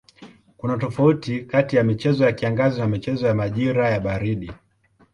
[0.57, 4.51] Kuna tofauti kati ya michezo ya kiangazi na michezo ya majira ya baridi.